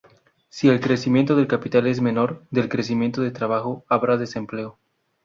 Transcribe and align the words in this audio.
Si 0.49 0.67
el 0.67 0.79
crecimiento 0.79 1.35
del 1.35 1.45
capital 1.47 1.85
es 1.85 2.01
menor 2.01 2.47
del 2.49 2.69
crecimiento 2.69 3.21
del 3.21 3.33
trabajo, 3.33 3.85
habrá 3.87 4.17
desempleo. 4.17 4.79